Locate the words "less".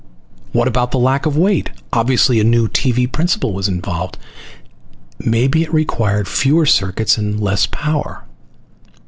7.39-7.67